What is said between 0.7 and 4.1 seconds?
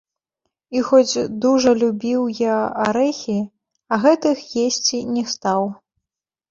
І хоць дужа любіў я арэхі, а